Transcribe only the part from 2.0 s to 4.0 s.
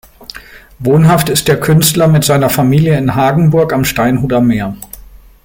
mit seiner Familie in Hagenburg am